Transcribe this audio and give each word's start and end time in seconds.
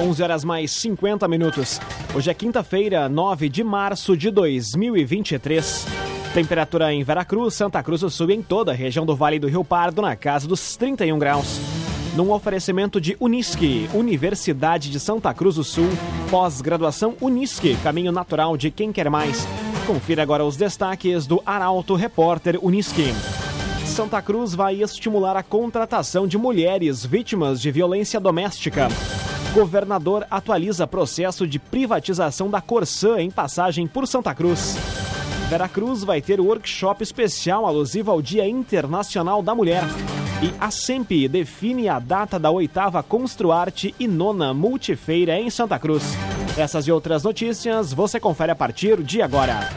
11 0.00 0.22
horas 0.22 0.44
mais 0.44 0.70
50 0.70 1.26
minutos. 1.26 1.80
Hoje 2.14 2.30
é 2.30 2.34
quinta-feira, 2.34 3.08
9 3.08 3.48
de 3.48 3.64
março 3.64 4.16
de 4.16 4.30
2023. 4.30 5.86
Temperatura 6.32 6.92
em 6.92 7.02
Veracruz, 7.02 7.54
Santa 7.54 7.82
Cruz 7.82 8.02
do 8.02 8.10
Sul 8.10 8.30
e 8.30 8.34
em 8.34 8.42
toda 8.42 8.70
a 8.70 8.74
região 8.74 9.04
do 9.04 9.16
Vale 9.16 9.40
do 9.40 9.48
Rio 9.48 9.64
Pardo 9.64 10.00
na 10.00 10.14
casa 10.14 10.46
dos 10.46 10.76
31 10.76 11.18
graus. 11.18 11.58
Num 12.14 12.30
oferecimento 12.30 13.00
de 13.00 13.16
Unisque, 13.18 13.90
Universidade 13.92 14.88
de 14.88 15.00
Santa 15.00 15.34
Cruz 15.34 15.56
do 15.56 15.64
Sul, 15.64 15.88
pós-graduação 16.30 17.16
Unisque, 17.20 17.76
caminho 17.82 18.12
natural 18.12 18.56
de 18.56 18.70
quem 18.70 18.92
quer 18.92 19.10
mais. 19.10 19.48
Confira 19.84 20.22
agora 20.22 20.44
os 20.44 20.56
destaques 20.56 21.26
do 21.26 21.42
Arauto 21.44 21.96
Repórter 21.96 22.56
Unisque. 22.62 23.12
Santa 23.84 24.22
Cruz 24.22 24.54
vai 24.54 24.80
estimular 24.80 25.36
a 25.36 25.42
contratação 25.42 26.28
de 26.28 26.38
mulheres 26.38 27.04
vítimas 27.04 27.60
de 27.60 27.72
violência 27.72 28.20
doméstica. 28.20 28.88
Governador 29.52 30.26
atualiza 30.30 30.86
processo 30.86 31.46
de 31.46 31.58
privatização 31.58 32.50
da 32.50 32.60
Corsã 32.60 33.18
em 33.20 33.30
passagem 33.30 33.86
por 33.86 34.06
Santa 34.06 34.34
Cruz. 34.34 34.76
Veracruz 35.48 36.04
vai 36.04 36.20
ter 36.20 36.40
workshop 36.40 37.02
especial 37.02 37.66
alusivo 37.66 38.10
ao 38.10 38.20
Dia 38.20 38.46
Internacional 38.46 39.42
da 39.42 39.54
Mulher. 39.54 39.82
E 40.42 40.52
a 40.60 40.70
SEMP 40.70 41.26
define 41.28 41.88
a 41.88 41.98
data 41.98 42.38
da 42.38 42.50
oitava 42.50 43.02
Construarte 43.02 43.94
e 43.98 44.06
nona 44.06 44.52
Multifeira 44.52 45.38
em 45.40 45.48
Santa 45.50 45.78
Cruz. 45.78 46.04
Essas 46.56 46.86
e 46.86 46.92
outras 46.92 47.22
notícias 47.22 47.92
você 47.92 48.20
confere 48.20 48.52
a 48.52 48.56
partir 48.56 49.02
de 49.02 49.22
agora. 49.22 49.68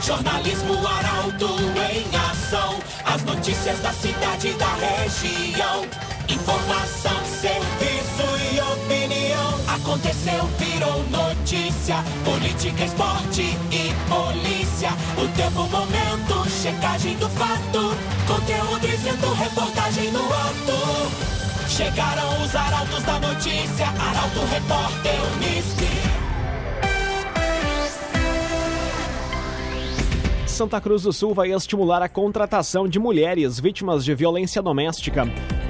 Jornalismo 0.00 0.74
Arauto 0.86 1.48
em 1.90 2.16
ação. 2.30 2.78
As 3.04 3.24
notícias 3.24 3.78
da 3.80 3.92
cidade 3.92 4.48
e 4.48 4.52
da 4.52 4.74
região. 4.74 5.82
Informação, 6.28 7.18
opinião. 7.18 7.77
Aconteceu, 9.88 10.44
virou 10.58 11.02
notícia. 11.04 11.96
Política, 12.22 12.84
esporte 12.84 13.40
e 13.72 13.90
polícia. 14.06 14.90
O 15.16 15.26
tempo, 15.34 15.62
momento, 15.62 16.50
checagem 16.50 17.16
do 17.16 17.26
fato. 17.30 17.96
Conteúdo 18.26 18.86
dizendo, 18.86 19.32
reportagem 19.32 20.12
no 20.12 20.26
ato. 20.26 21.68
Chegaram 21.70 22.44
os 22.44 22.54
arautos 22.54 23.02
da 23.02 23.18
notícia. 23.18 23.86
Arauto, 23.86 24.40
repórter, 24.52 25.14
Unisque. 25.36 25.88
Santa 30.46 30.82
Cruz 30.82 31.04
do 31.04 31.14
Sul 31.14 31.32
vai 31.32 31.50
estimular 31.50 32.02
a 32.02 32.10
contratação 32.10 32.86
de 32.86 32.98
mulheres 32.98 33.58
vítimas 33.58 34.04
de 34.04 34.14
violência 34.14 34.60
doméstica. 34.60 35.24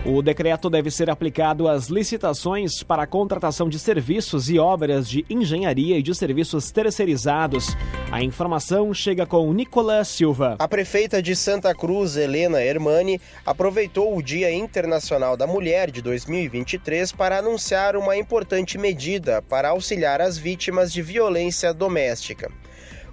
O 0.07 0.23
decreto 0.23 0.71
deve 0.71 0.91
ser 0.91 1.11
aplicado 1.11 1.69
às 1.69 1.89
licitações 1.89 2.83
para 2.85 3.03
a 3.03 3.07
contratação 3.07 3.69
de 3.69 3.79
serviços 3.79 4.49
e 4.49 4.59
obras 4.59 5.09
de 5.09 5.27
engenharia 5.29 5.99
e 5.99 6.03
de 6.03 6.15
serviços 6.15 6.71
terceirizados. 6.71 7.77
A 8.11 8.23
informação 8.23 8.95
chega 8.95 9.27
com 9.27 9.53
Nicolas 9.53 10.09
Silva. 10.09 10.57
A 10.59 10.69
prefeita 10.69 11.21
de 11.21 11.35
Santa 11.35 11.75
Cruz, 11.75 12.17
Helena 12.17 12.63
Hermani, 12.63 13.21
aproveitou 13.45 14.17
o 14.17 14.23
Dia 14.23 14.53
Internacional 14.53 15.37
da 15.37 15.47
Mulher 15.47 15.91
de 15.91 16.01
2023 16.01 17.11
para 17.13 17.39
anunciar 17.39 17.97
uma 17.97 18.17
importante 18.17 18.79
medida 18.79 19.43
para 19.43 19.71
auxiliar 19.71 20.21
as 20.21 20.39
vítimas 20.39 20.93
de 20.93 21.03
violência 21.03 21.75
doméstica. 21.75 22.51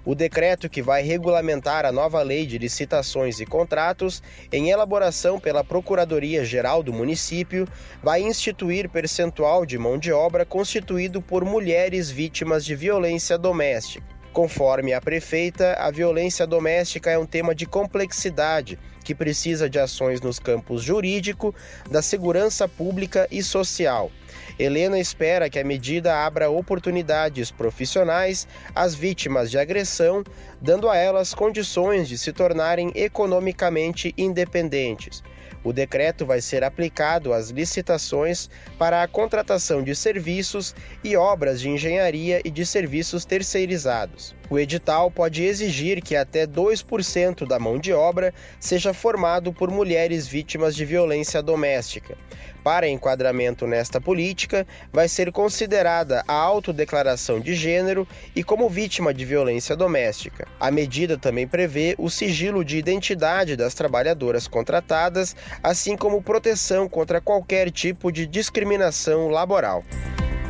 O 0.06 0.14
decreto 0.14 0.68
que 0.68 0.80
vai 0.80 1.02
regulamentar 1.02 1.84
a 1.84 1.90
nova 1.90 2.22
lei 2.22 2.46
de 2.46 2.58
licitações 2.58 3.40
e 3.40 3.44
contratos, 3.44 4.22
em 4.52 4.70
elaboração 4.70 5.40
pela 5.40 5.64
Procuradoria-Geral 5.64 6.80
do 6.80 6.92
município, 6.92 7.66
vai 8.00 8.22
instituir 8.22 8.88
percentual 8.88 9.66
de 9.66 9.76
mão 9.76 9.98
de 9.98 10.12
obra 10.12 10.46
constituído 10.46 11.20
por 11.20 11.44
mulheres 11.44 12.08
vítimas 12.08 12.64
de 12.64 12.76
violência 12.76 13.36
doméstica. 13.36 14.06
Conforme 14.32 14.92
a 14.92 15.00
prefeita, 15.00 15.72
a 15.72 15.90
violência 15.90 16.46
doméstica 16.46 17.10
é 17.10 17.18
um 17.18 17.26
tema 17.26 17.52
de 17.52 17.66
complexidade 17.66 18.78
que 19.02 19.14
precisa 19.14 19.68
de 19.68 19.78
ações 19.78 20.20
nos 20.20 20.38
campos 20.38 20.82
jurídico, 20.82 21.52
da 21.90 22.00
segurança 22.00 22.68
pública 22.68 23.26
e 23.28 23.42
social. 23.42 24.10
Helena 24.58 24.98
espera 24.98 25.50
que 25.50 25.58
a 25.58 25.64
medida 25.64 26.24
abra 26.24 26.50
oportunidades 26.50 27.50
profissionais 27.50 28.48
às 28.74 28.94
vítimas 28.94 29.50
de 29.50 29.58
agressão, 29.58 30.24
dando 30.60 30.88
a 30.88 30.96
elas 30.96 31.34
condições 31.34 32.08
de 32.08 32.16
se 32.16 32.32
tornarem 32.32 32.90
economicamente 32.94 34.14
independentes. 34.16 35.22
O 35.62 35.72
decreto 35.72 36.24
vai 36.24 36.40
ser 36.40 36.62
aplicado 36.62 37.32
às 37.32 37.50
licitações 37.50 38.48
para 38.78 39.02
a 39.02 39.08
contratação 39.08 39.82
de 39.82 39.96
serviços 39.96 40.74
e 41.02 41.16
obras 41.16 41.60
de 41.60 41.68
engenharia 41.68 42.40
e 42.44 42.50
de 42.50 42.64
serviços 42.64 43.24
terceirizados. 43.24 44.34
O 44.48 44.58
edital 44.58 45.10
pode 45.10 45.42
exigir 45.42 46.00
que 46.00 46.14
até 46.14 46.46
2% 46.46 47.46
da 47.46 47.58
mão 47.58 47.78
de 47.78 47.92
obra 47.92 48.32
seja 48.60 48.94
formado 48.94 49.52
por 49.52 49.70
mulheres 49.70 50.26
vítimas 50.26 50.76
de 50.76 50.84
violência 50.84 51.42
doméstica. 51.42 52.16
Para 52.62 52.88
enquadramento 52.88 53.66
nesta 53.66 54.00
política, 54.00 54.66
vai 54.92 55.08
ser 55.08 55.32
considerada 55.32 56.24
a 56.26 56.34
autodeclaração 56.34 57.40
de 57.40 57.54
gênero 57.54 58.06
e 58.34 58.42
como 58.42 58.68
vítima 58.68 59.12
de 59.12 59.24
violência 59.24 59.76
doméstica. 59.76 60.46
A 60.58 60.70
medida 60.70 61.16
também 61.16 61.46
prevê 61.46 61.94
o 61.98 62.10
sigilo 62.10 62.64
de 62.64 62.76
identidade 62.76 63.56
das 63.56 63.74
trabalhadoras 63.74 64.48
contratadas, 64.48 65.34
assim 65.62 65.96
como 65.96 66.22
proteção 66.22 66.88
contra 66.88 67.20
qualquer 67.20 67.70
tipo 67.70 68.12
de 68.12 68.26
discriminação 68.26 69.28
laboral. 69.28 69.84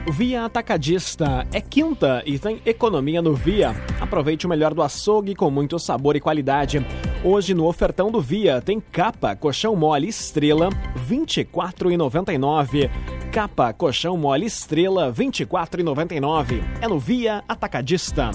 Via 0.09 0.45
Atacadista 0.45 1.47
é 1.53 1.61
quinta 1.61 2.23
e 2.25 2.39
tem 2.39 2.61
economia 2.65 3.21
no 3.21 3.35
Via. 3.35 3.75
Aproveite 4.01 4.47
o 4.47 4.49
melhor 4.49 4.73
do 4.73 4.81
açougue 4.81 5.35
com 5.35 5.51
muito 5.51 5.81
sabor 5.81 6.15
e 6.15 6.21
qualidade. 6.21 6.79
Hoje 7.25 7.55
no 7.55 7.67
ofertão 7.67 8.11
do 8.11 8.21
Via 8.21 8.61
tem 8.61 8.81
capa 8.81 9.35
colchão 9.35 9.75
mole 9.75 10.07
estrela 10.09 10.69
R$ 10.69 11.17
24,99. 11.17 12.89
Capa 13.33 13.73
colchão 13.73 14.17
mole 14.17 14.47
estrela 14.47 15.07
R$ 15.07 15.13
24,99. 15.13 16.63
É 16.81 16.87
no 16.87 17.01
Via 17.01 17.43
Atacadista. 17.49 18.31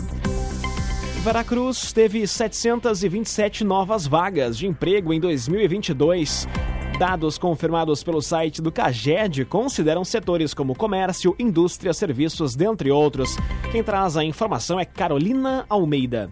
Veracruz 1.24 1.94
teve 1.94 2.28
727 2.28 3.64
novas 3.64 4.06
vagas 4.06 4.58
de 4.58 4.68
emprego 4.68 5.14
em 5.14 5.20
2022. 5.22 6.48
Dados 7.02 7.40
confirmados 7.40 8.04
pelo 8.04 8.22
site 8.22 8.62
do 8.62 8.72
CAGED 8.72 9.46
consideram 9.46 10.06
setores 10.06 10.54
como 10.54 10.76
comércio, 10.76 11.36
indústria, 11.40 11.96
serviços, 11.96 12.56
dentre 12.56 12.92
outros. 12.92 13.36
Quem 13.72 13.84
traz 13.84 14.16
a 14.16 14.24
informação 14.24 14.80
é 14.80 14.86
Carolina 14.86 15.66
Almeida. 15.68 16.30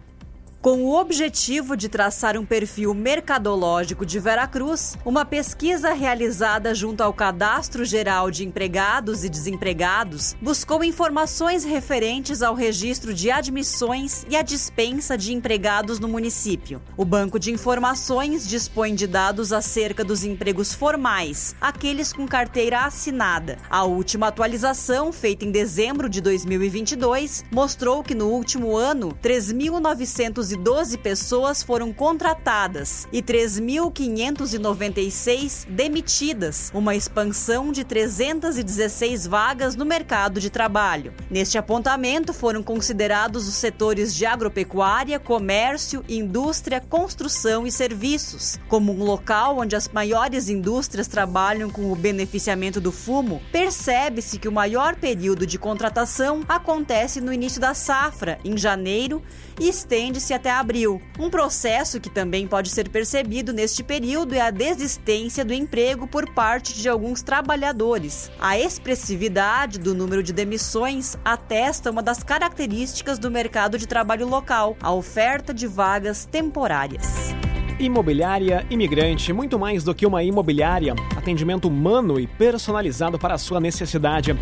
Com 0.61 0.83
o 0.83 0.99
objetivo 0.99 1.77
de 1.77 1.87
traçar 1.87 2.37
um 2.37 2.45
perfil 2.45 2.93
mercadológico 2.93 4.05
de 4.05 4.19
Veracruz, 4.19 4.97
uma 5.05 5.23
pesquisa 5.23 5.93
realizada 5.93 6.75
junto 6.75 7.01
ao 7.01 7.13
Cadastro 7.13 7.85
Geral 7.85 8.29
de 8.29 8.45
Empregados 8.45 9.23
e 9.23 9.29
Desempregados 9.29 10.35
buscou 10.41 10.83
informações 10.83 11.63
referentes 11.63 12.41
ao 12.41 12.55
registro 12.55 13.13
de 13.13 13.31
admissões 13.31 14.25
e 14.29 14.35
a 14.35 14.41
dispensa 14.41 15.17
de 15.17 15.33
empregados 15.33 15.97
no 15.97 16.09
município. 16.09 16.81
O 16.97 17.05
Banco 17.05 17.39
de 17.39 17.53
Informações 17.53 18.45
dispõe 18.45 18.93
de 18.93 19.07
dados 19.07 19.53
acerca 19.53 20.03
dos 20.03 20.25
empregos 20.25 20.73
formais, 20.73 21.55
aqueles 21.61 22.11
com 22.11 22.27
carteira 22.27 22.81
assinada. 22.81 23.57
A 23.69 23.85
última 23.85 24.27
atualização, 24.27 25.13
feita 25.13 25.45
em 25.45 25.51
dezembro 25.51 26.09
de 26.09 26.19
2022, 26.19 27.45
mostrou 27.49 28.03
que 28.03 28.13
no 28.13 28.27
último 28.27 28.75
ano, 28.75 29.17
3.900 29.23 30.48
212 30.55 30.97
pessoas 30.97 31.61
foram 31.61 31.93
contratadas 31.93 33.07
e 33.11 33.21
3.596 33.21 35.67
demitidas, 35.67 36.71
uma 36.73 36.95
expansão 36.95 37.71
de 37.71 37.83
316 37.83 39.27
vagas 39.27 39.75
no 39.75 39.85
mercado 39.85 40.39
de 40.39 40.49
trabalho. 40.49 41.13
Neste 41.29 41.57
apontamento 41.57 42.33
foram 42.33 42.63
considerados 42.63 43.45
os 43.47 43.55
setores 43.55 44.15
de 44.15 44.25
agropecuária, 44.25 45.19
comércio, 45.19 46.03
indústria, 46.07 46.79
construção 46.81 47.67
e 47.67 47.71
serviços. 47.71 48.57
Como 48.67 48.93
um 48.93 49.03
local 49.03 49.59
onde 49.59 49.75
as 49.75 49.89
maiores 49.89 50.49
indústrias 50.49 51.07
trabalham 51.07 51.69
com 51.69 51.91
o 51.91 51.95
beneficiamento 51.95 52.79
do 52.79 52.91
fumo, 52.91 53.41
percebe-se 53.51 54.39
que 54.39 54.47
o 54.47 54.51
maior 54.51 54.95
período 54.95 55.45
de 55.45 55.59
contratação 55.59 56.41
acontece 56.47 57.21
no 57.21 57.33
início 57.33 57.59
da 57.59 57.73
safra, 57.73 58.39
em 58.43 58.57
janeiro, 58.57 59.21
e 59.59 59.67
estende-se 59.67 60.33
até 60.33 60.51
abril. 60.51 61.01
Um 61.19 61.29
processo 61.29 61.99
que 61.99 62.09
também 62.09 62.47
pode 62.47 62.69
ser 62.69 62.89
percebido 62.89 63.51
neste 63.51 63.83
período 63.83 64.33
é 64.33 64.41
a 64.41 64.51
desistência 64.51 65.43
do 65.43 65.53
emprego 65.53 66.07
por 66.07 66.33
parte 66.33 66.73
de 66.73 66.87
alguns 66.87 67.21
trabalhadores. 67.21 68.31
A 68.39 68.57
expressividade 68.57 69.79
do 69.79 69.93
número 69.93 70.23
de 70.23 70.33
demissões 70.33 71.17
atesta 71.23 71.91
uma 71.91 72.01
das 72.03 72.23
características 72.23 73.19
do 73.19 73.29
mercado 73.29 73.77
de 73.77 73.87
trabalho 73.87 74.27
local, 74.27 74.77
a 74.81 74.93
oferta 74.93 75.53
de 75.53 75.67
vagas 75.67 76.25
temporárias. 76.25 77.38
Imobiliária 77.79 78.65
Imigrante, 78.69 79.31
muito 79.31 79.57
mais 79.57 79.85
do 79.85 79.95
que 79.95 80.05
uma 80.05 80.21
imobiliária, 80.21 80.93
atendimento 81.15 81.69
humano 81.69 82.19
e 82.19 82.27
personalizado 82.27 83.17
para 83.17 83.35
a 83.35 83.37
sua 83.37 83.61
necessidade. 83.61 84.35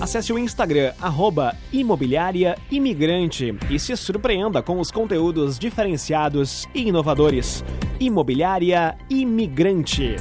Acesse 0.00 0.32
o 0.32 0.38
Instagram, 0.38 0.92
arroba 1.00 1.56
imobiliária 1.72 2.56
imigrante 2.70 3.52
e 3.68 3.80
se 3.80 3.96
surpreenda 3.96 4.62
com 4.62 4.78
os 4.78 4.92
conteúdos 4.92 5.58
diferenciados 5.58 6.68
e 6.72 6.82
inovadores. 6.88 7.64
Imobiliária 7.98 8.96
Imigrante. 9.10 10.14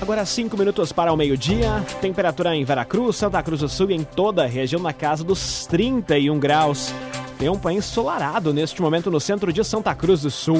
Agora 0.00 0.24
5 0.24 0.56
minutos 0.56 0.92
para 0.92 1.12
o 1.12 1.16
meio-dia. 1.16 1.84
Temperatura 2.00 2.54
em 2.54 2.64
Veracruz, 2.64 3.16
Santa 3.16 3.42
Cruz 3.42 3.60
do 3.60 3.68
Sul 3.68 3.90
e 3.90 3.94
em 3.94 4.04
toda 4.04 4.44
a 4.44 4.46
região 4.46 4.80
na 4.80 4.92
casa 4.92 5.24
dos 5.24 5.66
31 5.66 6.38
graus. 6.38 6.94
Tempo 7.40 7.70
ensolarado 7.70 8.52
neste 8.52 8.82
momento 8.82 9.10
no 9.10 9.18
centro 9.18 9.50
de 9.50 9.64
Santa 9.64 9.94
Cruz 9.94 10.20
do 10.20 10.30
Sul. 10.30 10.58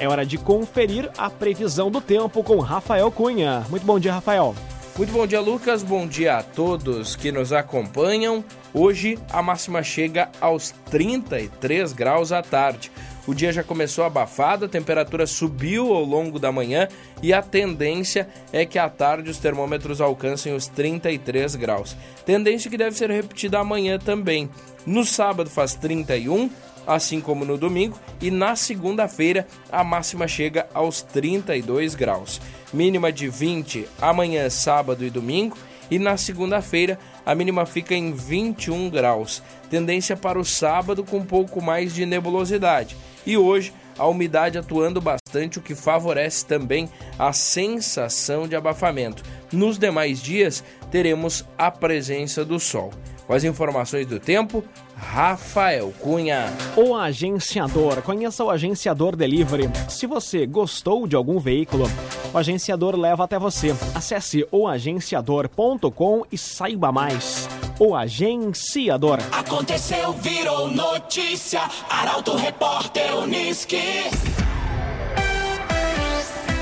É 0.00 0.08
hora 0.08 0.24
de 0.24 0.38
conferir 0.38 1.10
a 1.18 1.28
previsão 1.28 1.90
do 1.90 2.00
tempo 2.00 2.42
com 2.42 2.58
Rafael 2.58 3.10
Cunha. 3.10 3.66
Muito 3.68 3.84
bom 3.84 4.00
dia, 4.00 4.14
Rafael. 4.14 4.54
Muito 4.96 5.12
bom 5.12 5.26
dia, 5.26 5.42
Lucas. 5.42 5.82
Bom 5.82 6.06
dia 6.06 6.38
a 6.38 6.42
todos 6.42 7.14
que 7.14 7.30
nos 7.30 7.52
acompanham. 7.52 8.42
Hoje 8.72 9.18
a 9.30 9.42
máxima 9.42 9.82
chega 9.82 10.30
aos 10.40 10.70
33 10.90 11.92
graus 11.92 12.32
à 12.32 12.40
tarde. 12.40 12.90
O 13.26 13.34
dia 13.34 13.52
já 13.52 13.64
começou 13.64 14.04
abafado, 14.04 14.66
a 14.66 14.68
temperatura 14.68 15.26
subiu 15.26 15.92
ao 15.92 16.04
longo 16.04 16.38
da 16.38 16.52
manhã 16.52 16.86
e 17.22 17.32
a 17.32 17.42
tendência 17.42 18.28
é 18.52 18.64
que 18.64 18.78
à 18.78 18.88
tarde 18.88 19.30
os 19.30 19.38
termômetros 19.38 20.00
alcancem 20.00 20.54
os 20.54 20.68
33 20.68 21.56
graus. 21.56 21.96
Tendência 22.24 22.70
que 22.70 22.78
deve 22.78 22.96
ser 22.96 23.10
repetida 23.10 23.58
amanhã 23.58 23.98
também. 23.98 24.48
No 24.86 25.04
sábado 25.04 25.50
faz 25.50 25.74
31, 25.74 26.48
assim 26.86 27.20
como 27.20 27.44
no 27.44 27.58
domingo, 27.58 27.98
e 28.20 28.30
na 28.30 28.54
segunda-feira 28.54 29.46
a 29.72 29.82
máxima 29.82 30.28
chega 30.28 30.68
aos 30.72 31.02
32 31.02 31.96
graus. 31.96 32.40
Mínima 32.72 33.10
de 33.10 33.28
20 33.28 33.88
amanhã, 34.00 34.48
sábado 34.48 35.04
e 35.04 35.10
domingo, 35.10 35.56
e 35.90 35.98
na 35.98 36.16
segunda-feira 36.16 36.98
a 37.26 37.34
mínima 37.34 37.66
fica 37.66 37.92
em 37.92 38.12
21 38.12 38.88
graus. 38.88 39.42
Tendência 39.68 40.16
para 40.16 40.38
o 40.38 40.44
sábado 40.44 41.02
com 41.02 41.18
um 41.18 41.26
pouco 41.26 41.60
mais 41.60 41.92
de 41.92 42.06
nebulosidade. 42.06 42.96
E 43.26 43.36
hoje 43.36 43.74
a 43.98 44.06
umidade 44.06 44.58
atuando 44.58 45.00
bastante, 45.00 45.58
o 45.58 45.62
que 45.62 45.74
favorece 45.74 46.46
também 46.46 46.88
a 47.18 47.32
sensação 47.32 48.46
de 48.46 48.54
abafamento. 48.54 49.24
Nos 49.50 49.78
demais 49.78 50.22
dias 50.22 50.62
teremos 50.90 51.44
a 51.58 51.70
presença 51.70 52.44
do 52.44 52.60
sol. 52.60 52.92
Com 53.26 53.32
as 53.32 53.42
informações 53.42 54.06
do 54.06 54.20
tempo, 54.20 54.62
Rafael 54.96 55.92
Cunha. 56.00 56.46
O 56.74 56.94
agenciador. 56.94 58.00
Conheça 58.00 58.42
o 58.42 58.50
agenciador 58.50 59.14
Delivery. 59.14 59.68
Se 59.90 60.06
você 60.06 60.46
gostou 60.46 61.06
de 61.06 61.14
algum 61.14 61.38
veículo, 61.38 61.84
o 62.32 62.38
agenciador 62.38 62.96
leva 62.96 63.24
até 63.24 63.38
você. 63.38 63.76
Acesse 63.94 64.46
oagenciador.com 64.50 66.24
e 66.32 66.38
saiba 66.38 66.90
mais. 66.90 67.46
O 67.78 67.94
agenciador. 67.94 69.18
Aconteceu, 69.32 70.12
virou 70.14 70.70
notícia. 70.70 71.60
Arauto 71.90 72.34
Repórter 72.34 73.14
Uniski. 73.18 73.82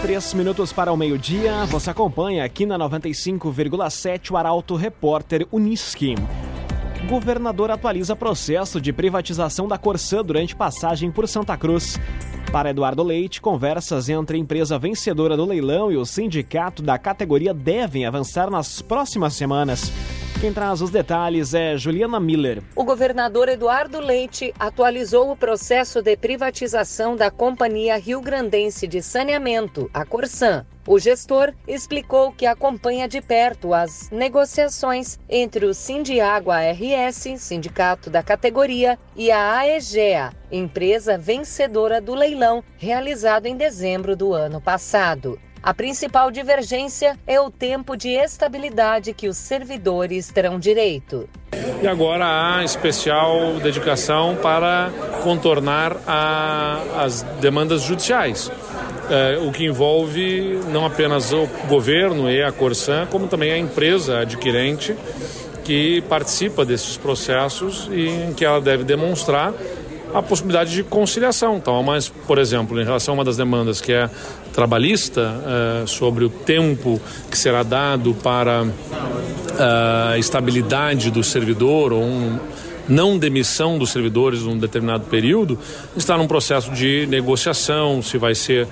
Três 0.02 0.34
minutos 0.34 0.72
para 0.72 0.92
o 0.92 0.96
meio-dia. 0.96 1.64
Você 1.66 1.88
acompanha 1.88 2.44
aqui 2.44 2.66
na 2.66 2.76
95,7 2.78 4.32
o 4.32 4.36
Arauto 4.36 4.74
Repórter 4.74 5.46
Uniski. 5.52 6.16
Governador 7.08 7.70
atualiza 7.70 8.16
processo 8.16 8.80
de 8.80 8.92
privatização 8.92 9.68
da 9.68 9.76
Corsã 9.76 10.22
durante 10.22 10.56
passagem 10.56 11.10
por 11.10 11.28
Santa 11.28 11.56
Cruz. 11.56 12.00
Para 12.50 12.70
Eduardo 12.70 13.02
Leite, 13.02 13.42
conversas 13.42 14.08
entre 14.08 14.36
a 14.36 14.40
empresa 14.40 14.78
vencedora 14.78 15.36
do 15.36 15.44
leilão 15.44 15.92
e 15.92 15.96
o 15.96 16.06
sindicato 16.06 16.82
da 16.82 16.98
categoria 16.98 17.52
devem 17.52 18.06
avançar 18.06 18.50
nas 18.50 18.80
próximas 18.80 19.34
semanas. 19.34 19.92
Quem 20.44 20.52
traz 20.52 20.82
os 20.82 20.90
detalhes 20.90 21.54
é 21.54 21.74
Juliana 21.74 22.20
Miller. 22.20 22.62
O 22.76 22.84
governador 22.84 23.48
Eduardo 23.48 23.98
Leite 23.98 24.52
atualizou 24.58 25.32
o 25.32 25.36
processo 25.36 26.02
de 26.02 26.14
privatização 26.18 27.16
da 27.16 27.30
Companhia 27.30 27.96
Rio 27.96 28.20
Grandense 28.20 28.86
de 28.86 29.00
Saneamento, 29.00 29.90
a 29.94 30.04
Corsan. 30.04 30.66
O 30.86 30.98
gestor 30.98 31.54
explicou 31.66 32.30
que 32.30 32.44
acompanha 32.44 33.08
de 33.08 33.22
perto 33.22 33.72
as 33.72 34.10
negociações 34.10 35.18
entre 35.30 35.64
o 35.64 35.72
Sindiágua 35.72 36.58
RS, 36.60 37.40
sindicato 37.40 38.10
da 38.10 38.22
categoria, 38.22 38.98
e 39.16 39.30
a 39.30 39.60
AEGEA, 39.60 40.30
empresa 40.52 41.16
vencedora 41.16 42.02
do 42.02 42.14
leilão 42.14 42.62
realizado 42.76 43.46
em 43.46 43.56
dezembro 43.56 44.14
do 44.14 44.34
ano 44.34 44.60
passado. 44.60 45.40
A 45.64 45.72
principal 45.72 46.30
divergência 46.30 47.18
é 47.26 47.40
o 47.40 47.50
tempo 47.50 47.96
de 47.96 48.10
estabilidade 48.10 49.14
que 49.14 49.28
os 49.28 49.38
servidores 49.38 50.28
terão 50.30 50.58
direito. 50.58 51.26
E 51.82 51.88
agora 51.88 52.26
há 52.26 52.62
especial 52.62 53.54
dedicação 53.62 54.36
para 54.42 54.92
contornar 55.22 55.96
a, 56.06 56.82
as 56.98 57.22
demandas 57.40 57.80
judiciais. 57.80 58.52
É, 59.08 59.38
o 59.38 59.50
que 59.52 59.64
envolve 59.64 60.60
não 60.70 60.84
apenas 60.84 61.32
o 61.32 61.46
governo 61.66 62.30
e 62.30 62.42
a 62.42 62.52
Corsan, 62.52 63.06
como 63.06 63.26
também 63.26 63.50
a 63.50 63.56
empresa 63.56 64.18
adquirente 64.18 64.94
que 65.64 66.02
participa 66.02 66.62
desses 66.62 66.98
processos 66.98 67.88
e 67.90 68.06
em 68.06 68.34
que 68.34 68.44
ela 68.44 68.60
deve 68.60 68.84
demonstrar 68.84 69.54
a 70.14 70.22
possibilidade 70.22 70.72
de 70.72 70.84
conciliação. 70.84 71.56
Então, 71.56 71.82
mas, 71.82 72.08
por 72.08 72.38
exemplo, 72.38 72.80
em 72.80 72.84
relação 72.84 73.14
a 73.14 73.16
uma 73.16 73.24
das 73.24 73.36
demandas 73.36 73.80
que 73.80 73.92
é 73.92 74.08
trabalhista, 74.52 75.34
é, 75.82 75.86
sobre 75.86 76.24
o 76.24 76.30
tempo 76.30 77.00
que 77.28 77.36
será 77.36 77.64
dado 77.64 78.14
para 78.14 78.64
a 80.12 80.16
estabilidade 80.16 81.10
do 81.10 81.22
servidor 81.22 81.92
ou 81.92 82.02
um, 82.02 82.38
não 82.88 83.18
demissão 83.18 83.76
dos 83.78 83.90
servidores 83.90 84.42
num 84.42 84.58
determinado 84.58 85.04
período, 85.06 85.58
está 85.96 86.16
num 86.16 86.26
processo 86.26 86.70
de 86.70 87.06
negociação, 87.06 88.00
se 88.00 88.16
vai 88.16 88.34
ser 88.34 88.68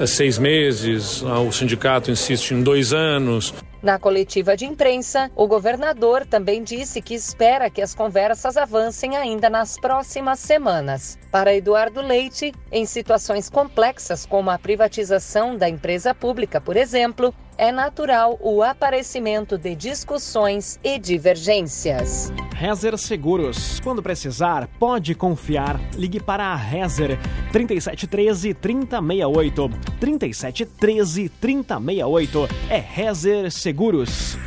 é, 0.00 0.06
seis 0.06 0.38
meses, 0.38 1.22
o 1.22 1.52
sindicato 1.52 2.10
insiste 2.10 2.52
em 2.52 2.62
dois 2.62 2.92
anos. 2.92 3.54
Na 3.82 3.98
coletiva 3.98 4.54
de 4.54 4.66
imprensa, 4.66 5.30
o 5.34 5.46
governador 5.46 6.26
também 6.26 6.62
disse 6.62 7.00
que 7.00 7.14
espera 7.14 7.70
que 7.70 7.80
as 7.80 7.94
conversas 7.94 8.58
avancem 8.58 9.16
ainda 9.16 9.48
nas 9.48 9.78
próximas 9.78 10.38
semanas. 10.38 11.18
Para 11.32 11.54
Eduardo 11.54 12.02
Leite, 12.02 12.52
em 12.70 12.84
situações 12.84 13.48
complexas 13.48 14.26
como 14.26 14.50
a 14.50 14.58
privatização 14.58 15.56
da 15.56 15.66
empresa 15.66 16.14
pública, 16.14 16.60
por 16.60 16.76
exemplo, 16.76 17.34
é 17.60 17.70
natural 17.70 18.38
o 18.40 18.62
aparecimento 18.62 19.58
de 19.58 19.74
discussões 19.74 20.80
e 20.82 20.98
divergências. 20.98 22.32
Rezer 22.54 22.96
Seguros. 22.96 23.78
Quando 23.80 24.02
precisar, 24.02 24.66
pode 24.78 25.14
confiar. 25.14 25.78
Ligue 25.94 26.18
para 26.18 26.46
a 26.46 26.56
Rezer 26.56 27.18
3713 27.52 28.54
3068. 28.54 29.70
3713 30.00 31.28
3068. 31.28 32.48
É 32.70 32.78
Rezer 32.78 33.50
Seguros. 33.50 34.38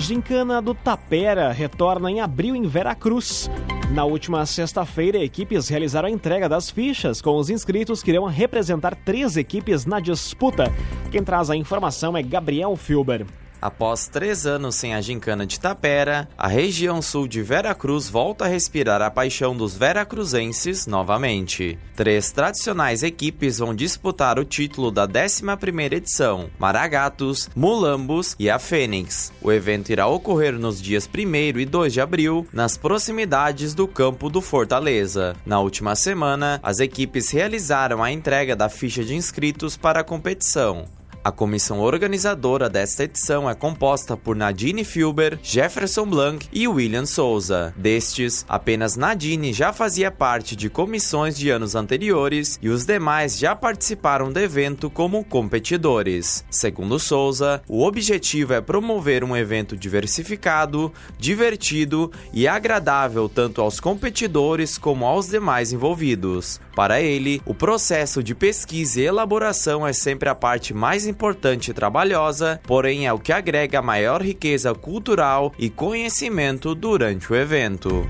Gincana 0.00 0.62
do 0.62 0.74
Tapera 0.74 1.52
retorna 1.52 2.10
em 2.10 2.20
abril 2.20 2.56
em 2.56 2.66
Veracruz. 2.66 3.50
Na 3.92 4.04
última 4.04 4.46
sexta-feira, 4.46 5.18
equipes 5.18 5.68
realizaram 5.68 6.08
a 6.08 6.10
entrega 6.10 6.48
das 6.48 6.70
fichas 6.70 7.20
com 7.20 7.36
os 7.36 7.50
inscritos 7.50 8.02
que 8.02 8.10
irão 8.10 8.24
representar 8.24 8.94
três 8.94 9.36
equipes 9.36 9.84
na 9.84 10.00
disputa. 10.00 10.72
Quem 11.10 11.22
traz 11.22 11.50
a 11.50 11.56
informação 11.56 12.16
é 12.16 12.22
Gabriel 12.22 12.74
Filber. 12.76 13.26
Após 13.60 14.08
três 14.08 14.46
anos 14.46 14.74
sem 14.74 14.94
a 14.94 15.00
gincana 15.00 15.46
de 15.46 15.60
Tapera, 15.60 16.28
a 16.38 16.48
região 16.48 17.02
sul 17.02 17.28
de 17.28 17.42
Veracruz 17.42 18.08
volta 18.08 18.44
a 18.46 18.48
respirar 18.48 19.02
a 19.02 19.10
paixão 19.10 19.54
dos 19.54 19.76
veracruzenses 19.76 20.86
novamente. 20.86 21.78
Três 21.94 22.32
tradicionais 22.32 23.02
equipes 23.02 23.58
vão 23.58 23.74
disputar 23.74 24.38
o 24.38 24.44
título 24.44 24.90
da 24.90 25.06
11ª 25.06 25.92
edição, 25.92 26.48
Maragatos, 26.58 27.50
Mulambos 27.54 28.34
e 28.38 28.48
a 28.48 28.58
Fênix. 28.58 29.32
O 29.42 29.52
evento 29.52 29.90
irá 29.90 30.06
ocorrer 30.06 30.54
nos 30.54 30.80
dias 30.80 31.08
1 31.08 31.58
e 31.58 31.66
2 31.66 31.92
de 31.92 32.00
abril, 32.00 32.46
nas 32.52 32.78
proximidades 32.78 33.74
do 33.74 33.86
campo 33.86 34.30
do 34.30 34.40
Fortaleza. 34.40 35.36
Na 35.44 35.60
última 35.60 35.94
semana, 35.94 36.58
as 36.62 36.80
equipes 36.80 37.30
realizaram 37.30 38.02
a 38.02 38.10
entrega 38.10 38.56
da 38.56 38.68
ficha 38.68 39.04
de 39.04 39.14
inscritos 39.14 39.76
para 39.76 40.00
a 40.00 40.04
competição. 40.04 40.86
A 41.22 41.30
comissão 41.30 41.80
organizadora 41.80 42.66
desta 42.66 43.04
edição 43.04 43.48
é 43.48 43.54
composta 43.54 44.16
por 44.16 44.34
Nadine 44.34 44.84
Filber, 44.84 45.38
Jefferson 45.42 46.06
Blanc 46.06 46.48
e 46.50 46.66
William 46.66 47.04
Souza. 47.04 47.74
Destes, 47.76 48.46
apenas 48.48 48.96
Nadine 48.96 49.52
já 49.52 49.70
fazia 49.70 50.10
parte 50.10 50.56
de 50.56 50.70
comissões 50.70 51.36
de 51.36 51.50
anos 51.50 51.74
anteriores 51.74 52.58
e 52.62 52.70
os 52.70 52.86
demais 52.86 53.38
já 53.38 53.54
participaram 53.54 54.32
do 54.32 54.40
evento 54.40 54.88
como 54.88 55.22
competidores. 55.22 56.42
Segundo 56.50 56.98
Souza, 56.98 57.60
o 57.68 57.84
objetivo 57.84 58.54
é 58.54 58.62
promover 58.62 59.22
um 59.22 59.36
evento 59.36 59.76
diversificado, 59.76 60.90
divertido 61.18 62.10
e 62.32 62.48
agradável 62.48 63.28
tanto 63.28 63.60
aos 63.60 63.78
competidores 63.78 64.78
como 64.78 65.04
aos 65.04 65.28
demais 65.28 65.70
envolvidos. 65.70 66.58
Para 66.74 66.98
ele, 67.02 67.42
o 67.44 67.52
processo 67.52 68.22
de 68.22 68.34
pesquisa 68.34 69.02
e 69.02 69.04
elaboração 69.04 69.86
é 69.86 69.92
sempre 69.92 70.30
a 70.30 70.34
parte 70.34 70.72
mais 70.72 71.09
importante 71.10 71.70
e 71.70 71.74
trabalhosa, 71.74 72.60
porém 72.66 73.06
é 73.06 73.12
o 73.12 73.18
que 73.18 73.32
agrega 73.32 73.82
maior 73.82 74.22
riqueza 74.22 74.74
cultural 74.74 75.52
e 75.58 75.68
conhecimento 75.68 76.74
durante 76.74 77.32
o 77.32 77.36
evento. 77.36 78.08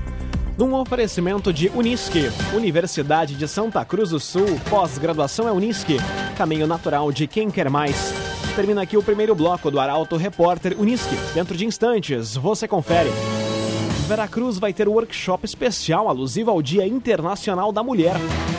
Num 0.57 0.75
oferecimento 0.75 1.51
de 1.51 1.69
Unisque, 1.69 2.29
Universidade 2.53 3.35
de 3.35 3.47
Santa 3.47 3.83
Cruz 3.83 4.11
do 4.11 4.19
Sul, 4.19 4.59
pós-graduação 4.69 5.47
é 5.47 5.51
Unisque, 5.51 5.97
caminho 6.37 6.67
natural 6.67 7.11
de 7.11 7.25
quem 7.25 7.49
quer 7.49 7.69
mais. 7.69 8.13
Termina 8.55 8.81
aqui 8.81 8.97
o 8.97 9.03
primeiro 9.03 9.33
bloco 9.33 9.71
do 9.71 9.79
Arauto 9.79 10.17
Repórter 10.17 10.79
Unisque. 10.79 11.15
Dentro 11.33 11.57
de 11.57 11.65
instantes, 11.65 12.35
você 12.35 12.67
confere. 12.67 13.09
Veracruz 14.11 14.59
vai 14.59 14.73
ter 14.73 14.89
um 14.89 14.91
workshop 14.91 15.45
especial 15.45 16.09
alusivo 16.09 16.51
ao 16.51 16.61
Dia 16.61 16.85
Internacional 16.85 17.71
da 17.71 17.81
Mulher. 17.81 18.15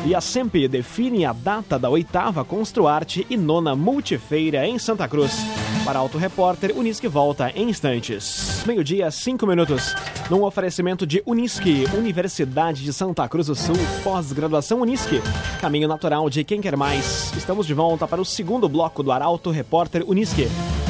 E 0.07 0.15
a 0.15 0.21
SEMP 0.23 0.67
define 0.67 1.27
a 1.27 1.35
data 1.35 1.79
da 1.79 1.91
oitava 1.91 2.43
Construarte 2.43 3.27
e 3.29 3.37
nona 3.37 3.77
Multifeira 3.77 4.67
em 4.67 4.79
Santa 4.79 5.07
Cruz. 5.07 5.45
Para 5.85 5.99
Auto 5.99 6.17
Repórter, 6.17 6.75
Unisque 6.75 7.07
volta 7.07 7.53
em 7.55 7.69
instantes. 7.69 8.65
Meio-dia, 8.67 9.11
cinco 9.11 9.47
minutos. 9.47 9.95
Num 10.31 10.43
oferecimento 10.43 11.07
de 11.07 11.23
Unisque, 11.27 11.85
Universidade 11.93 12.83
de 12.83 12.91
Santa 12.91 13.29
Cruz 13.29 13.49
do 13.49 13.55
Sul, 13.55 13.77
pós-graduação 14.03 14.81
Unisque. 14.81 15.21
Caminho 15.61 15.87
natural 15.87 16.31
de 16.31 16.45
quem 16.45 16.63
quer 16.63 16.79
mais. 16.79 17.31
Estamos 17.37 17.67
de 17.67 17.75
volta 17.75 18.09
para 18.09 18.23
o 18.23 18.25
segundo 18.25 18.71
bloco 18.71 19.03
do 19.03 19.13
Arauto 19.13 19.51
Repórter 19.51 20.03
Unisque. 20.09 20.49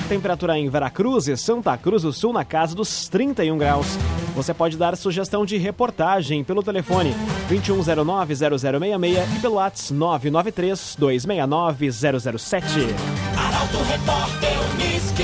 Temperatura 0.09 0.57
em 0.57 0.69
Veracruz 0.69 1.27
e 1.27 1.37
Santa 1.37 1.77
Cruz 1.77 2.05
do 2.05 2.13
Sul 2.13 2.33
na 2.33 2.45
casa 2.45 2.77
dos 2.77 3.09
31 3.09 3.59
graus. 3.59 3.99
Você 4.35 4.55
pode 4.55 4.79
dar 4.79 4.97
sugestão 4.97 5.45
de 5.45 5.59
reportagem 5.59 6.43
pelo 6.43 6.63
telefone 6.63 7.15
2109-0066 7.51 9.37
e 9.37 9.41
pelo 9.41 9.57
WhatsApp 9.57 9.93
993-269-007. 9.95 12.63
Arauto 13.37 13.77
Repórter 13.91 14.59
Unisque. 14.73 15.23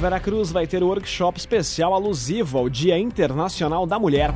Veracruz 0.00 0.50
vai 0.50 0.66
ter 0.66 0.82
um 0.82 0.88
workshop 0.88 1.38
especial 1.38 1.94
alusivo 1.94 2.58
ao 2.58 2.68
Dia 2.68 2.98
Internacional 2.98 3.86
da 3.86 4.00
Mulher. 4.00 4.34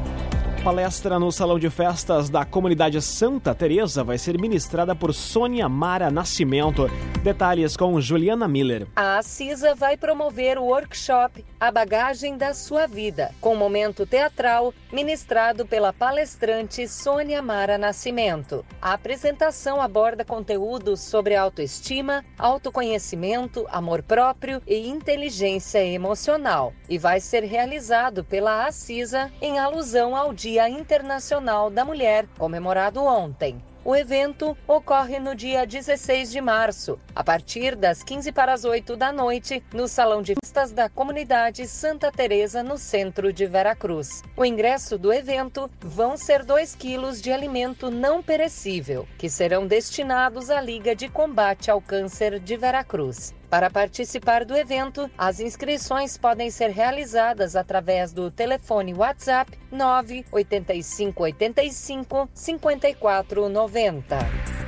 Palestra 0.67 1.17
no 1.21 1.31
Salão 1.31 1.61
de 1.61 1.71
Festas 1.71 2.29
da 2.29 2.45
Comunidade 2.45 3.01
Santa 3.01 3.55
Teresa 3.55 4.03
vai 4.03 4.19
ser 4.19 4.37
ministrada 4.37 4.97
por 4.97 5.15
Sônia 5.15 5.69
Mara 5.69 6.11
Nascimento. 6.11 6.91
Detalhes 7.23 7.77
com 7.77 8.01
Juliana 8.01 8.49
Miller. 8.49 8.89
A 8.97 9.23
Cisa 9.23 9.77
vai 9.77 9.97
promover 9.97 10.59
o 10.59 10.65
workshop 10.65 11.45
A 11.61 11.71
Bagagem 11.71 12.37
da 12.37 12.53
Sua 12.53 12.89
Vida, 12.89 13.33
com 13.41 13.55
momento 13.55 14.05
teatral 14.05 14.75
ministrado 14.93 15.65
pela 15.65 15.93
palestrante 15.93 16.89
Sônia 16.89 17.41
Mara 17.41 17.79
Nascimento. 17.79 18.65
A 18.83 18.93
apresentação 18.93 19.81
aborda 19.81 20.25
conteúdos 20.25 21.01
sobre 21.01 21.37
autoestima, 21.37 22.25
autoconhecimento, 22.37 23.65
amor 23.71 24.03
próprio 24.03 24.61
e 24.67 24.89
inteligência 24.89 25.85
emocional 25.85 26.73
e 26.89 26.99
vai 26.99 27.21
ser 27.21 27.45
realizado 27.45 28.25
pela 28.25 28.67
Acisa 28.67 29.31
em 29.41 29.61
alusão 29.61 30.17
ao 30.17 30.35
Dia 30.35 30.56
Internacional 30.65 31.71
da 31.71 31.85
Mulher, 31.85 32.27
comemorado 32.39 33.03
ontem. 33.03 33.63
O 33.85 33.95
evento 33.95 34.59
ocorre 34.67 35.21
no 35.21 35.33
dia 35.33 35.65
16 35.65 36.33
de 36.33 36.41
março, 36.41 36.99
a 37.15 37.23
partir 37.23 37.77
das 37.77 38.03
15 38.03 38.33
para 38.33 38.53
as 38.53 38.65
8 38.65 38.97
da 38.97 39.13
noite, 39.13 39.63
no 39.73 39.87
Salão 39.87 40.23
de 40.23 40.35
Festas 40.35 40.73
da 40.73 40.89
Comunidade 40.89 41.69
Santa 41.69 42.11
Teresa, 42.11 42.65
no 42.65 42.79
centro 42.79 43.33
de 43.33 43.47
Veracruz. 43.47 44.23
O 44.37 44.45
ingresso 44.45 44.99
do 44.99 45.13
evento 45.13 45.71
vão 45.81 46.17
ser 46.17 46.45
2 46.45 46.75
quilos 46.75 47.23
de 47.23 47.31
alimento 47.31 47.89
não 47.89 48.21
perecível, 48.21 49.07
que 49.17 49.31
serão 49.31 49.69
destinados 49.69 50.51
à 50.51 50.61
Liga 50.61 50.97
de 50.97 51.09
Combate 51.09 51.71
ao 51.71 51.81
Câncer 51.81 52.41
de 52.41 52.57
Veracruz. 52.57 53.33
Para 53.49 53.71
participar 53.71 54.45
do 54.45 54.57
evento, 54.57 55.09
as 55.17 55.41
inscrições 55.41 56.19
podem 56.19 56.51
ser 56.51 56.71
realizadas 56.71 57.55
através 57.55 58.13
do 58.13 58.29
telefone 58.31 58.93
WhatsApp 58.93 59.57
98585 59.71 62.29
5490. 62.35 64.17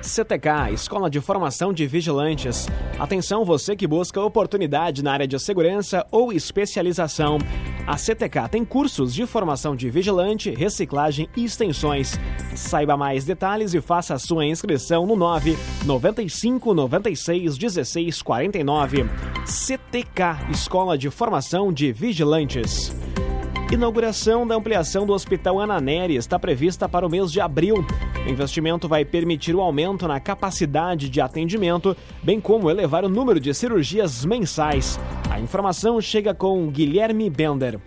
CTK, 0.02 0.72
Escola 0.72 1.10
de 1.10 1.20
Formação 1.20 1.72
de 1.72 1.86
Vigilantes. 1.86 2.66
Atenção 2.98 3.44
você 3.44 3.74
que 3.74 3.86
busca 3.86 4.20
oportunidade 4.20 5.02
na 5.02 5.12
área 5.12 5.26
de 5.26 5.38
segurança 5.38 6.06
ou 6.10 6.32
especialização. 6.32 7.38
A 7.86 7.96
CTK 7.96 8.48
tem 8.50 8.64
cursos 8.64 9.14
de 9.14 9.26
formação 9.26 9.74
de 9.74 9.90
vigilante, 9.90 10.50
reciclagem 10.50 11.28
e 11.36 11.44
extensões. 11.44 12.18
Saiba 12.54 12.96
mais 12.96 13.24
detalhes 13.24 13.74
e 13.74 13.80
faça 13.80 14.14
a 14.14 14.18
sua 14.18 14.46
inscrição 14.46 15.06
no 15.06 15.16
9 15.16 15.56
95 15.84 16.74
96 16.74 17.56
16 17.56 18.22
49. 18.22 18.67
CTK, 19.46 20.50
Escola 20.50 20.98
de 20.98 21.08
Formação 21.08 21.72
de 21.72 21.90
Vigilantes. 21.90 22.94
Inauguração 23.72 24.46
da 24.46 24.56
ampliação 24.56 25.06
do 25.06 25.14
Hospital 25.14 25.58
Ana 25.58 25.80
Nery 25.80 26.16
está 26.16 26.38
prevista 26.38 26.86
para 26.86 27.06
o 27.06 27.08
mês 27.08 27.32
de 27.32 27.40
abril. 27.40 27.76
O 28.26 28.28
investimento 28.28 28.86
vai 28.86 29.06
permitir 29.06 29.54
o 29.54 29.62
aumento 29.62 30.06
na 30.06 30.20
capacidade 30.20 31.08
de 31.08 31.18
atendimento, 31.18 31.96
bem 32.22 32.42
como 32.42 32.68
elevar 32.68 33.06
o 33.06 33.08
número 33.08 33.40
de 33.40 33.54
cirurgias 33.54 34.22
mensais. 34.26 35.00
A 35.30 35.40
informação 35.40 35.98
chega 35.98 36.34
com 36.34 36.66
Guilherme 36.68 37.30
Bender. 37.30 37.80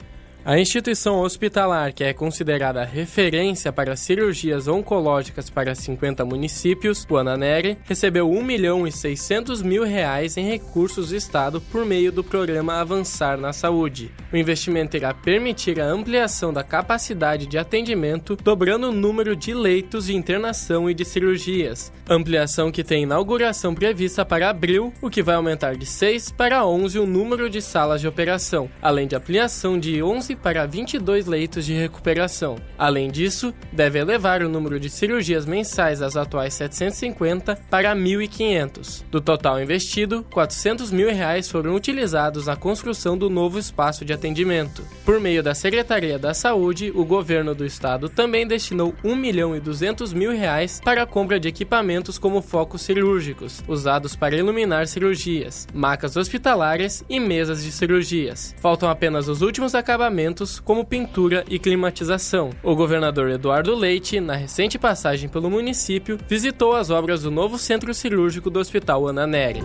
A 0.44 0.60
instituição 0.60 1.20
hospitalar, 1.22 1.94
que 1.94 2.04
é 2.04 2.14
considerada 2.14 2.84
referência 2.84 3.72
para 3.72 3.96
cirurgias 3.96 4.68
oncológicas 4.68 5.52
para 5.52 5.76
50 5.76 6.26
municípios, 6.26 7.06
o 7.08 7.16
Ananeri, 7.16 7.78
recebeu 7.84 8.28
1 8.28 8.44
milhão 8.44 8.88
e 8.88 8.92
600 8.92 9.62
mil 9.62 9.84
reais 9.84 10.38
em 10.38 10.50
recursos 10.50 11.10
do 11.10 11.16
Estado 11.16 11.62
por 11.62 11.86
meio 11.86 12.12
do 12.12 12.24
programa 12.24 12.80
Avançar 12.80 13.38
na 13.38 13.54
Saúde. 13.54 14.12
O 14.34 14.36
investimento 14.36 14.98
irá 14.98 15.14
permitir 15.14 15.80
a 15.80 15.86
ampliação 15.86 16.52
da 16.52 16.64
capacidade 16.64 17.46
de 17.46 17.60
atendimento, 17.60 18.36
dobrando 18.36 18.90
o 18.90 18.92
número 18.92 19.36
de 19.36 19.54
leitos 19.54 20.08
de 20.08 20.16
internação 20.16 20.90
e 20.90 20.96
de 20.96 21.06
cirurgias. 21.06 21.94
Ampliação 22.10 22.72
que 22.72 22.84
tem 22.84 23.04
inauguração 23.04 23.76
prevista 23.76 24.26
para 24.26 24.50
abril, 24.50 24.92
o 25.04 25.10
que 25.10 25.22
vai 25.22 25.36
aumentar 25.36 25.76
de 25.76 25.86
6 25.86 26.32
para 26.32 26.66
11 26.66 26.98
o 26.98 27.06
número 27.06 27.48
de 27.48 27.62
salas 27.62 28.02
de 28.02 28.08
operação, 28.08 28.68
além 28.82 29.08
de 29.08 29.16
ampliação 29.16 29.80
de 29.80 30.02
11 30.02 30.31
para 30.36 30.66
22 30.66 31.26
leitos 31.26 31.66
de 31.66 31.74
recuperação. 31.74 32.56
Além 32.78 33.10
disso, 33.12 33.54
deve 33.72 34.00
elevar 34.00 34.42
o 34.42 34.50
número 34.50 34.80
de 34.80 34.90
cirurgias 34.90 35.46
mensais 35.46 36.00
das 36.00 36.16
atuais 36.16 36.54
750 36.54 37.58
para 37.70 37.96
1.500. 37.96 39.04
Do 39.10 39.22
total 39.22 39.62
investido, 39.62 40.26
400 40.32 40.92
mil 40.92 41.10
reais 41.10 41.50
foram 41.50 41.76
utilizados 41.76 42.48
na 42.48 42.56
construção 42.56 43.18
do 43.18 43.30
novo 43.30 43.60
espaço 43.60 44.06
de 44.06 44.14
atendimento. 44.14 44.84
Por 45.04 45.20
meio 45.20 45.44
da 45.44 45.54
Secretaria 45.54 46.18
da 46.18 46.34
Saúde, 46.34 46.92
o 46.96 47.04
governo 47.04 47.54
do 47.54 47.66
estado 47.66 48.10
também 48.10 48.48
destinou 48.48 48.94
1 49.04 49.16
milhão 49.16 49.56
e 49.56 49.60
200 49.60 50.14
mil 50.14 50.32
reais 50.32 50.80
para 50.84 51.04
a 51.04 51.08
compra 51.08 51.40
de 51.40 51.48
equipamentos 51.48 52.18
como 52.18 52.42
focos 52.42 52.82
cirúrgicos, 52.82 53.64
usados 53.68 54.16
para 54.16 54.36
iluminar 54.36 54.88
cirurgias, 54.88 55.68
macas 55.74 56.16
hospitalares 56.16 57.04
e 57.10 57.20
mesas 57.20 57.64
de 57.64 57.72
cirurgias. 57.72 58.56
Faltam 58.60 58.90
apenas 58.90 59.28
os 59.28 59.42
últimos 59.42 59.76
acabamentos 59.76 60.21
como 60.60 60.86
pintura 60.86 61.44
e 61.50 61.58
climatização. 61.58 62.52
O 62.64 62.76
governador 62.76 63.30
Eduardo 63.30 63.76
Leite, 63.76 64.20
na 64.20 64.36
recente 64.36 64.78
passagem 64.78 65.30
pelo 65.30 65.50
município, 65.50 66.18
visitou 66.28 66.76
as 66.76 66.90
obras 66.90 67.24
do 67.24 67.32
novo 67.32 67.58
centro 67.58 67.94
cirúrgico 67.94 68.50
do 68.50 68.60
Hospital 68.60 69.08
Ana 69.08 69.26
Nery. 69.26 69.62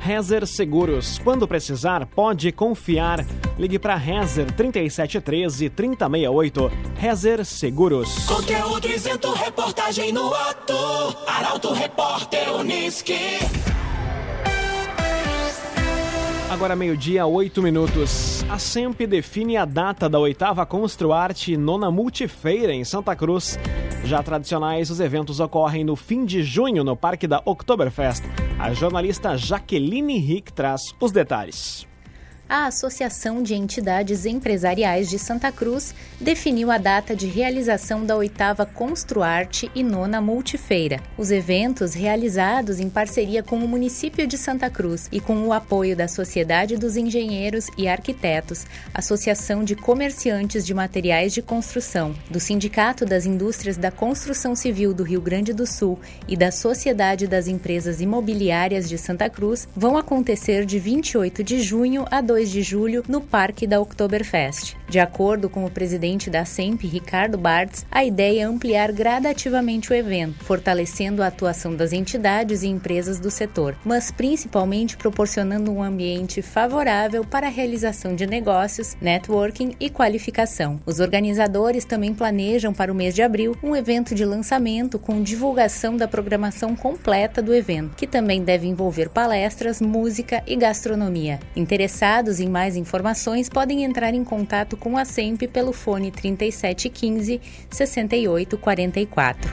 Rezer 0.00 0.46
Seguros. 0.46 1.18
Quando 1.18 1.46
precisar, 1.46 2.06
pode 2.06 2.50
confiar. 2.52 3.24
Ligue 3.58 3.78
para 3.78 3.96
Rezer 3.96 4.50
3713 4.52 5.68
3068. 5.68 6.72
Rezer 6.96 7.44
Seguros. 7.44 8.24
Conteúdo 8.26 8.88
isento, 8.88 9.30
reportagem 9.32 10.12
no 10.12 10.32
ato. 10.34 10.74
Arauto 11.26 11.72
Repórter 11.72 12.50
Unisque. 12.54 13.38
Agora 16.50 16.74
meio-dia, 16.74 17.24
oito 17.26 17.62
minutos. 17.62 18.44
A 18.50 18.58
SEMP 18.58 19.06
define 19.06 19.56
a 19.56 19.64
data 19.64 20.08
da 20.08 20.18
oitava 20.18 20.66
Construarte 20.66 21.56
nona 21.56 21.92
Multifeira 21.92 22.74
em 22.74 22.82
Santa 22.82 23.14
Cruz. 23.14 23.56
Já 24.04 24.20
tradicionais, 24.20 24.90
os 24.90 24.98
eventos 24.98 25.38
ocorrem 25.38 25.84
no 25.84 25.94
fim 25.94 26.24
de 26.24 26.42
junho 26.42 26.82
no 26.82 26.96
Parque 26.96 27.28
da 27.28 27.40
Oktoberfest. 27.44 28.24
A 28.58 28.74
jornalista 28.74 29.36
Jaqueline 29.36 30.18
Rick 30.18 30.52
traz 30.52 30.92
os 31.00 31.12
detalhes. 31.12 31.86
A 32.50 32.66
Associação 32.66 33.44
de 33.44 33.54
Entidades 33.54 34.26
Empresariais 34.26 35.08
de 35.08 35.20
Santa 35.20 35.52
Cruz 35.52 35.94
definiu 36.20 36.68
a 36.68 36.78
data 36.78 37.14
de 37.14 37.28
realização 37.28 38.04
da 38.04 38.16
oitava 38.16 38.66
Construarte 38.66 39.70
e 39.72 39.84
nona 39.84 40.20
Multifeira. 40.20 41.00
Os 41.16 41.30
eventos, 41.30 41.94
realizados 41.94 42.80
em 42.80 42.90
parceria 42.90 43.40
com 43.40 43.56
o 43.56 43.68
município 43.68 44.26
de 44.26 44.36
Santa 44.36 44.68
Cruz 44.68 45.08
e 45.12 45.20
com 45.20 45.46
o 45.46 45.52
apoio 45.52 45.94
da 45.94 46.08
Sociedade 46.08 46.76
dos 46.76 46.96
Engenheiros 46.96 47.68
e 47.78 47.86
Arquitetos, 47.86 48.66
Associação 48.92 49.62
de 49.62 49.76
Comerciantes 49.76 50.66
de 50.66 50.74
Materiais 50.74 51.32
de 51.32 51.42
Construção, 51.42 52.16
do 52.28 52.40
Sindicato 52.40 53.06
das 53.06 53.26
Indústrias 53.26 53.76
da 53.76 53.92
Construção 53.92 54.56
Civil 54.56 54.92
do 54.92 55.04
Rio 55.04 55.20
Grande 55.20 55.52
do 55.52 55.68
Sul 55.68 56.00
e 56.26 56.36
da 56.36 56.50
Sociedade 56.50 57.28
das 57.28 57.46
Empresas 57.46 58.00
Imobiliárias 58.00 58.88
de 58.88 58.98
Santa 58.98 59.30
Cruz, 59.30 59.68
vão 59.76 59.96
acontecer 59.96 60.66
de 60.66 60.80
28 60.80 61.44
de 61.44 61.62
junho 61.62 62.04
a 62.10 62.20
2 62.20 62.39
de 62.48 62.62
julho 62.62 63.02
no 63.08 63.20
Parque 63.20 63.66
da 63.66 63.80
Oktoberfest. 63.80 64.76
De 64.88 65.00
acordo 65.00 65.50
com 65.50 65.64
o 65.64 65.70
presidente 65.70 66.30
da 66.30 66.44
SEMP, 66.44 66.86
Ricardo 66.86 67.36
Bartz, 67.36 67.84
a 67.90 68.04
ideia 68.04 68.42
é 68.42 68.44
ampliar 68.44 68.92
gradativamente 68.92 69.92
o 69.92 69.94
evento, 69.94 70.44
fortalecendo 70.44 71.22
a 71.22 71.26
atuação 71.26 71.74
das 71.74 71.92
entidades 71.92 72.62
e 72.62 72.68
empresas 72.68 73.18
do 73.18 73.30
setor, 73.30 73.76
mas 73.84 74.10
principalmente 74.10 74.96
proporcionando 74.96 75.72
um 75.72 75.82
ambiente 75.82 76.42
favorável 76.42 77.24
para 77.24 77.48
a 77.48 77.50
realização 77.50 78.14
de 78.14 78.26
negócios, 78.26 78.96
networking 79.00 79.74
e 79.80 79.90
qualificação. 79.90 80.80
Os 80.86 81.00
organizadores 81.00 81.84
também 81.84 82.14
planejam 82.14 82.72
para 82.72 82.92
o 82.92 82.94
mês 82.94 83.14
de 83.14 83.22
abril 83.22 83.56
um 83.62 83.74
evento 83.74 84.14
de 84.14 84.24
lançamento 84.24 84.98
com 84.98 85.22
divulgação 85.22 85.96
da 85.96 86.06
programação 86.06 86.76
completa 86.76 87.40
do 87.42 87.54
evento, 87.54 87.96
que 87.96 88.06
também 88.06 88.42
deve 88.42 88.66
envolver 88.66 89.08
palestras, 89.08 89.80
música 89.80 90.42
e 90.46 90.54
gastronomia. 90.54 91.40
Interessados 91.56 92.29
em 92.38 92.48
mais 92.48 92.76
informações 92.76 93.48
podem 93.48 93.82
entrar 93.82 94.14
em 94.14 94.22
contato 94.22 94.76
com 94.76 94.96
a 94.96 95.04
SEMP 95.04 95.48
pelo 95.48 95.72
fone 95.72 96.10
3715 96.10 97.40
6844. 97.70 99.50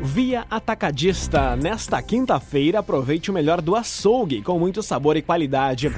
Via 0.00 0.46
Atacadista. 0.50 1.56
Nesta 1.56 2.00
quinta-feira, 2.02 2.80
aproveite 2.80 3.30
o 3.30 3.34
melhor 3.34 3.60
do 3.60 3.74
açougue 3.74 4.42
com 4.42 4.58
muito 4.58 4.82
sabor 4.82 5.16
e 5.16 5.22
qualidade. 5.22 5.90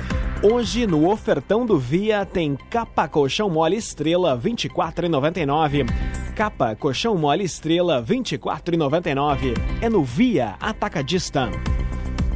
Hoje, 0.42 0.86
no 0.86 1.10
ofertão 1.10 1.66
do 1.66 1.78
Via, 1.78 2.24
tem 2.24 2.56
capa 2.70 3.08
colchão 3.08 3.50
mole 3.50 3.76
estrela 3.76 4.34
R$ 4.34 4.50
24,99. 4.50 5.86
Capa 6.36 6.76
colchão 6.76 7.16
mole 7.16 7.44
estrela 7.44 7.98
R$ 8.00 8.14
24,99. 8.16 9.54
É 9.82 9.88
no 9.88 10.04
Via 10.04 10.54
Atacadista. 10.60 11.50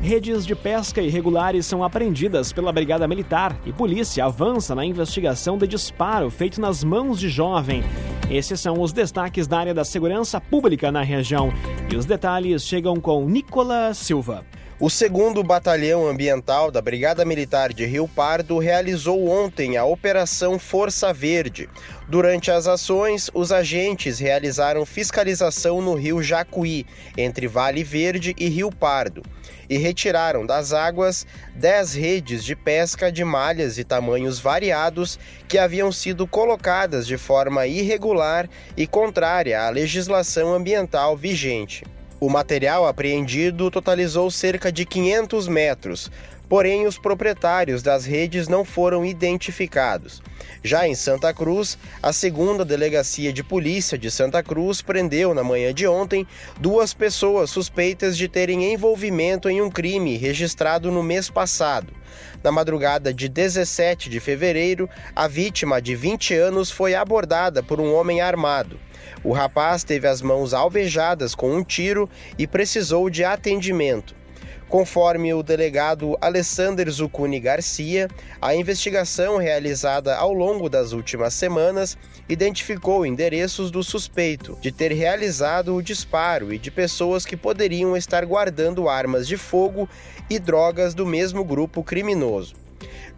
Redes 0.02 0.44
de 0.44 0.56
pesca 0.56 1.00
irregulares 1.00 1.64
são 1.64 1.84
apreendidas 1.84 2.52
pela 2.52 2.72
Brigada 2.72 3.06
Militar 3.06 3.56
e 3.64 3.72
polícia 3.72 4.24
avança 4.24 4.74
na 4.74 4.84
investigação 4.84 5.56
de 5.56 5.64
disparo 5.64 6.28
feito 6.28 6.60
nas 6.60 6.82
mãos 6.82 7.20
de 7.20 7.28
jovem. 7.28 7.84
Esses 8.28 8.58
são 8.58 8.80
os 8.80 8.92
destaques 8.92 9.46
da 9.46 9.60
área 9.60 9.72
da 9.72 9.84
segurança 9.84 10.40
pública 10.40 10.90
na 10.90 11.02
região. 11.02 11.52
E 11.88 11.94
os 11.94 12.04
detalhes 12.04 12.64
chegam 12.64 13.00
com 13.00 13.24
Nicolas 13.26 13.96
Silva. 13.96 14.44
O 14.80 14.90
segundo 14.90 15.44
Batalhão 15.44 16.08
Ambiental 16.08 16.68
da 16.68 16.82
Brigada 16.82 17.24
Militar 17.24 17.72
de 17.72 17.86
Rio 17.86 18.08
Pardo 18.08 18.58
realizou 18.58 19.28
ontem 19.28 19.76
a 19.76 19.84
Operação 19.84 20.58
Força 20.58 21.12
Verde. 21.12 21.68
Durante 22.08 22.50
as 22.50 22.66
ações, 22.66 23.30
os 23.32 23.52
agentes 23.52 24.18
realizaram 24.18 24.84
fiscalização 24.84 25.80
no 25.80 25.94
rio 25.94 26.20
Jacuí, 26.20 26.84
entre 27.16 27.46
Vale 27.46 27.84
Verde 27.84 28.34
e 28.36 28.48
Rio 28.48 28.72
Pardo, 28.72 29.22
e 29.72 29.78
retiraram 29.78 30.44
das 30.44 30.74
águas 30.74 31.26
10 31.54 31.94
redes 31.94 32.44
de 32.44 32.54
pesca 32.54 33.10
de 33.10 33.24
malhas 33.24 33.78
e 33.78 33.84
tamanhos 33.84 34.38
variados 34.38 35.18
que 35.48 35.56
haviam 35.56 35.90
sido 35.90 36.26
colocadas 36.26 37.06
de 37.06 37.16
forma 37.16 37.66
irregular 37.66 38.50
e 38.76 38.86
contrária 38.86 39.62
à 39.62 39.70
legislação 39.70 40.52
ambiental 40.52 41.16
vigente. 41.16 41.84
O 42.20 42.28
material 42.28 42.86
apreendido 42.86 43.70
totalizou 43.70 44.30
cerca 44.30 44.70
de 44.70 44.84
500 44.84 45.48
metros, 45.48 46.10
porém 46.52 46.86
os 46.86 46.98
proprietários 46.98 47.82
das 47.82 48.04
redes 48.04 48.46
não 48.46 48.62
foram 48.62 49.06
identificados. 49.06 50.22
Já 50.62 50.86
em 50.86 50.94
Santa 50.94 51.32
Cruz, 51.32 51.78
a 52.02 52.12
segunda 52.12 52.62
delegacia 52.62 53.32
de 53.32 53.42
polícia 53.42 53.96
de 53.96 54.10
Santa 54.10 54.42
Cruz 54.42 54.82
prendeu 54.82 55.32
na 55.32 55.42
manhã 55.42 55.72
de 55.72 55.86
ontem 55.86 56.26
duas 56.60 56.92
pessoas 56.92 57.48
suspeitas 57.48 58.18
de 58.18 58.28
terem 58.28 58.70
envolvimento 58.70 59.48
em 59.48 59.62
um 59.62 59.70
crime 59.70 60.18
registrado 60.18 60.90
no 60.90 61.02
mês 61.02 61.30
passado. 61.30 61.90
Na 62.44 62.52
madrugada 62.52 63.14
de 63.14 63.30
17 63.30 64.10
de 64.10 64.20
fevereiro, 64.20 64.90
a 65.16 65.26
vítima 65.26 65.80
de 65.80 65.96
20 65.96 66.34
anos 66.34 66.70
foi 66.70 66.94
abordada 66.94 67.62
por 67.62 67.80
um 67.80 67.94
homem 67.94 68.20
armado. 68.20 68.78
O 69.24 69.32
rapaz 69.32 69.84
teve 69.84 70.06
as 70.06 70.20
mãos 70.20 70.52
alvejadas 70.52 71.34
com 71.34 71.56
um 71.56 71.64
tiro 71.64 72.10
e 72.36 72.46
precisou 72.46 73.08
de 73.08 73.24
atendimento. 73.24 74.20
Conforme 74.68 75.34
o 75.34 75.42
delegado 75.42 76.16
Alessander 76.20 76.90
Zucuni 76.90 77.38
Garcia, 77.38 78.08
a 78.40 78.54
investigação 78.54 79.36
realizada 79.36 80.16
ao 80.16 80.32
longo 80.32 80.68
das 80.68 80.92
últimas 80.92 81.34
semanas 81.34 81.98
identificou 82.28 83.04
endereços 83.04 83.70
do 83.70 83.82
suspeito 83.82 84.56
de 84.60 84.72
ter 84.72 84.92
realizado 84.92 85.74
o 85.74 85.82
disparo 85.82 86.52
e 86.54 86.58
de 86.58 86.70
pessoas 86.70 87.26
que 87.26 87.36
poderiam 87.36 87.96
estar 87.96 88.24
guardando 88.24 88.88
armas 88.88 89.28
de 89.28 89.36
fogo 89.36 89.88
e 90.30 90.38
drogas 90.38 90.94
do 90.94 91.04
mesmo 91.04 91.44
grupo 91.44 91.84
criminoso. 91.84 92.54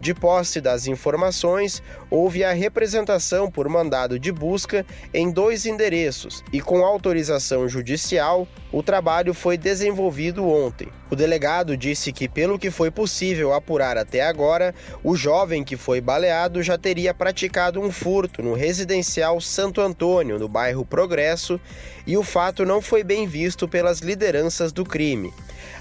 De 0.05 0.13
posse 0.13 0.61
das 0.61 0.85
informações, 0.85 1.81
houve 2.11 2.43
a 2.43 2.53
representação 2.53 3.49
por 3.49 3.67
mandado 3.67 4.19
de 4.19 4.31
busca 4.31 4.85
em 5.11 5.31
dois 5.31 5.65
endereços 5.65 6.43
e, 6.53 6.61
com 6.61 6.85
autorização 6.85 7.67
judicial, 7.67 8.47
o 8.71 8.83
trabalho 8.83 9.33
foi 9.33 9.57
desenvolvido 9.57 10.47
ontem. 10.47 10.89
O 11.09 11.15
delegado 11.15 11.75
disse 11.75 12.13
que, 12.13 12.29
pelo 12.29 12.59
que 12.59 12.69
foi 12.69 12.91
possível 12.91 13.51
apurar 13.51 13.97
até 13.97 14.21
agora, 14.21 14.75
o 15.03 15.15
jovem 15.15 15.63
que 15.63 15.75
foi 15.75 15.99
baleado 15.99 16.61
já 16.61 16.77
teria 16.77 17.11
praticado 17.11 17.81
um 17.81 17.91
furto 17.91 18.43
no 18.43 18.53
residencial 18.53 19.41
Santo 19.41 19.81
Antônio, 19.81 20.37
no 20.37 20.47
bairro 20.47 20.85
Progresso, 20.85 21.59
e 22.05 22.15
o 22.15 22.21
fato 22.21 22.63
não 22.63 22.79
foi 22.79 23.03
bem 23.03 23.25
visto 23.25 23.67
pelas 23.67 24.01
lideranças 24.01 24.71
do 24.71 24.85
crime. 24.85 25.33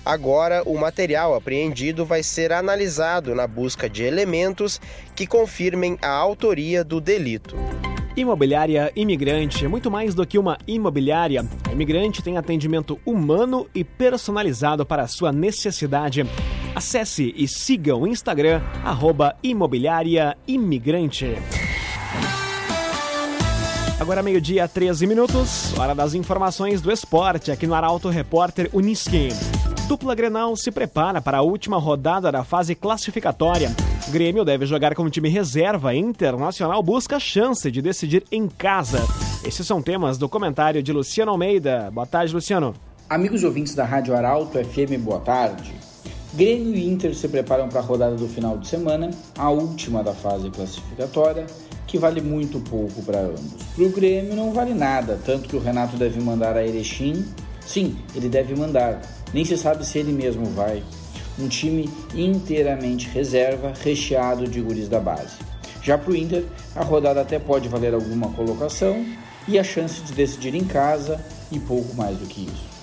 Agora, 0.05 0.63
o 0.67 0.77
material 0.77 1.35
apreendido 1.35 2.05
vai 2.05 2.23
ser 2.23 2.53
analisado 2.53 3.35
na 3.35 3.47
busca 3.47 3.89
de 3.89 4.03
elementos 4.15 4.81
que 5.17 5.27
confirmem 5.27 5.99
a 6.01 6.09
autoria 6.09 6.85
do 6.85 7.01
delito. 7.01 7.57
Imobiliária 8.17 8.93
Imigrante 8.95 9.65
é 9.65 9.69
muito 9.69 9.91
mais 9.91 10.15
do 10.15 10.25
que 10.25 10.39
uma 10.39 10.57
imobiliária. 10.69 11.45
A 11.69 11.73
Imigrante 11.73 12.23
tem 12.23 12.39
atendimento 12.39 12.99
humano 13.05 13.67
e 13.75 13.83
personalizado 13.83 14.87
para 14.87 15.03
a 15.03 15.09
sua 15.09 15.33
necessidade. 15.33 16.25
Acesse 16.77 17.35
e 17.37 17.49
siga 17.49 17.97
o 17.97 18.07
Instagram, 18.07 18.63
arroba 18.85 19.35
Imobiliária 19.43 20.37
Imigrante. 20.47 21.35
Agora 23.99 24.23
meio-dia, 24.23 24.69
13 24.69 25.07
minutos, 25.07 25.77
hora 25.79 25.95
das 25.95 26.15
informações 26.15 26.81
do 26.81 26.93
esporte 26.93 27.51
aqui 27.51 27.67
no 27.67 27.75
Arauto 27.75 28.09
Repórter 28.09 28.69
Uniski. 28.73 29.29
Dupla 29.89 30.15
Grenal 30.15 30.57
se 30.57 30.71
prepara 30.71 31.21
para 31.21 31.39
a 31.39 31.43
última 31.43 31.79
rodada 31.79 32.31
da 32.31 32.45
fase 32.45 32.75
classificatória. 32.75 33.71
Grêmio 34.09 34.45
deve 34.45 34.67
jogar 34.67 34.95
com 34.95 35.09
time 35.09 35.31
reserva. 35.31 35.95
Internacional 35.95 36.83
busca 36.83 37.19
chance 37.19 37.71
de 37.71 37.81
decidir 37.81 38.23
em 38.31 38.47
casa. 38.47 39.01
Esses 39.45 39.67
são 39.67 39.81
temas 39.81 40.19
do 40.19 40.29
comentário 40.29 40.83
de 40.83 40.93
Luciano 40.93 41.31
Almeida. 41.31 41.91
Boa 41.91 42.07
tarde, 42.07 42.35
Luciano. 42.35 42.75
Amigos 43.09 43.43
ouvintes 43.45 43.75
da 43.75 43.85
Rádio 43.85 44.15
Arauto 44.15 44.59
FM, 44.63 45.01
boa 45.01 45.21
tarde. 45.21 45.73
Grêmio 46.35 46.75
e 46.75 46.87
Inter 46.87 47.15
se 47.15 47.29
preparam 47.29 47.69
para 47.69 47.81
a 47.81 47.83
rodada 47.83 48.17
do 48.17 48.29
final 48.29 48.59
de 48.59 48.67
semana, 48.67 49.11
a 49.39 49.51
última 49.51 50.03
da 50.03 50.13
fase 50.13 50.51
classificatória, 50.51 51.47
que 51.87 51.97
vale 51.97 52.21
muito 52.21 52.61
pouco 52.61 53.03
para 53.03 53.21
ambos. 53.21 53.63
Para 53.75 53.85
o 53.85 53.89
Grêmio 53.89 54.35
não 54.35 54.53
vale 54.53 54.75
nada, 54.75 55.19
tanto 55.25 55.49
que 55.49 55.57
o 55.57 55.61
Renato 55.61 55.97
deve 55.97 56.21
mandar 56.21 56.57
a 56.57 56.67
Erechim. 56.67 57.25
Sim, 57.65 57.97
ele 58.15 58.29
deve 58.29 58.55
mandar, 58.55 59.01
nem 59.33 59.45
se 59.45 59.57
sabe 59.57 59.87
se 59.87 59.99
ele 59.99 60.13
mesmo 60.13 60.45
vai. 60.47 60.83
Um 61.39 61.49
time 61.49 61.91
inteiramente 62.15 63.09
reserva, 63.09 63.73
recheado 63.83 64.47
de 64.47 64.61
guris 64.61 64.89
da 64.89 65.01
base. 65.01 65.37
Já 65.83 65.99
para 65.99 66.13
o 66.13 66.17
Inter, 66.17 66.45
a 66.75 66.83
rodada 66.83 67.21
até 67.21 67.39
pode 67.39 67.69
valer 67.69 67.93
alguma 67.93 68.31
colocação 68.31 69.05
e 69.47 69.59
a 69.59 69.65
chance 69.65 70.01
de 70.01 70.13
decidir 70.13 70.55
em 70.55 70.65
casa 70.65 71.23
e 71.53 71.59
pouco 71.59 71.95
mais 71.95 72.17
do 72.17 72.27
que 72.27 72.43
isso. 72.47 72.75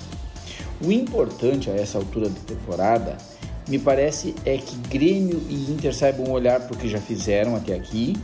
O 0.83 0.91
importante 0.91 1.69
a 1.69 1.73
essa 1.73 1.97
altura 1.97 2.29
da 2.29 2.39
temporada, 2.41 3.17
me 3.67 3.79
parece, 3.79 4.35
é 4.45 4.57
que 4.57 4.75
Grêmio 4.89 5.41
e 5.49 5.71
Inter 5.71 5.95
saibam 5.95 6.31
olhar 6.31 6.59
para 6.59 6.75
o 6.75 6.77
que 6.77 6.89
já 6.89 6.99
fizeram 6.99 7.55
até 7.55 7.73
aqui, 7.73 8.15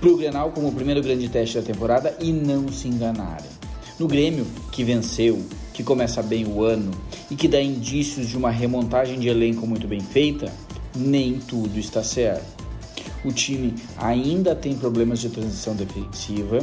para 0.00 0.08
o 0.08 0.16
Grenal 0.16 0.50
como 0.52 0.68
o 0.68 0.72
primeiro 0.72 1.02
grande 1.02 1.28
teste 1.28 1.58
da 1.58 1.62
temporada 1.62 2.14
e 2.20 2.32
não 2.32 2.68
se 2.68 2.88
enganarem. 2.88 3.50
No 3.98 4.06
Grêmio, 4.06 4.46
que 4.70 4.84
venceu, 4.84 5.42
que 5.74 5.82
começa 5.82 6.22
bem 6.22 6.46
o 6.46 6.62
ano 6.62 6.92
e 7.30 7.34
que 7.34 7.48
dá 7.48 7.60
indícios 7.60 8.28
de 8.28 8.36
uma 8.36 8.50
remontagem 8.50 9.18
de 9.18 9.28
elenco 9.28 9.66
muito 9.66 9.86
bem 9.86 10.00
feita, 10.00 10.50
nem 10.96 11.34
tudo 11.40 11.78
está 11.78 12.02
certo. 12.02 12.64
o 13.24 13.32
time 13.32 13.74
ainda 13.96 14.54
tem 14.54 14.76
problemas 14.76 15.18
de 15.18 15.28
transição 15.28 15.74
defensiva, 15.74 16.60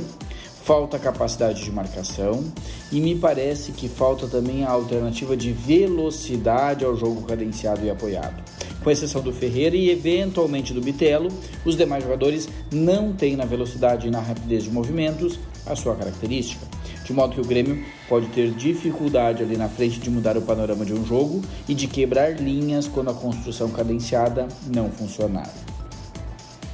falta 0.64 0.98
capacidade 1.00 1.64
de 1.64 1.72
marcação 1.72 2.46
e 2.92 3.02
me 3.02 3.16
parece 3.16 3.72
que 3.72 3.90
falta 3.90 4.28
também 4.28 4.64
a 4.64 4.70
alternativa 4.70 5.36
de 5.36 5.52
velocidade 5.52 6.86
ao 6.86 6.96
jogo 6.96 7.24
cadenciado 7.24 7.86
e 7.86 7.90
apoiado. 7.90 8.42
Com 8.84 8.90
exceção 8.90 9.22
do 9.22 9.34
Ferreira 9.34 9.76
e 9.76 9.90
eventualmente 9.90 10.74
do 10.74 10.82
Bitelo, 10.82 11.30
os 11.66 11.76
demais 11.76 12.04
jogadores 12.04 12.48
não 12.72 13.12
têm 13.12 13.36
na 13.36 13.46
velocidade 13.46 14.08
e 14.08 14.12
na 14.12 14.20
rapidez 14.20 14.64
de 14.64 14.72
movimentos 14.72 15.40
a 15.66 15.76
sua 15.76 15.96
característica. 15.96 16.66
De 17.04 17.14
modo 17.14 17.36
que 17.36 17.42
o 17.42 17.46
Grêmio 17.46 17.84
pode 18.08 18.28
ter 18.28 18.52
dificuldade 18.52 19.44
ali 19.44 19.58
na 19.58 19.68
frente 19.68 20.00
de 20.00 20.10
mudar 20.10 20.38
o 20.38 20.42
panorama 20.42 20.86
de 20.86 20.94
um 20.94 21.06
jogo 21.06 21.42
e 21.68 21.74
de 21.74 21.88
quebrar 21.88 22.40
linhas 22.40 22.88
quando 22.88 23.10
a 23.10 23.14
construção 23.14 23.70
cadenciada 23.70 24.48
não 24.68 24.90
funcionar. 24.90 25.50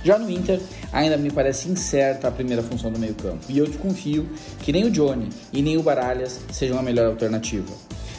Já 0.04 0.18
no 0.18 0.30
Inter, 0.30 0.62
ainda 0.94 1.18
me 1.18 1.32
parece 1.32 1.70
incerta 1.70 2.28
a 2.28 2.32
primeira 2.32 2.64
função 2.64 2.92
do 2.92 3.00
meio-campo, 3.00 3.44
e 3.50 3.58
eu 3.58 3.66
desconfio 3.66 4.30
que 4.62 4.72
nem 4.72 4.86
o 4.86 4.92
Johnny 4.92 5.28
e 5.52 5.62
nem 5.62 5.76
o 5.78 5.84
Baralhas 5.84 6.40
sejam 6.52 6.78
a 6.78 6.82
melhor 6.82 7.08
alternativa. 7.08 7.74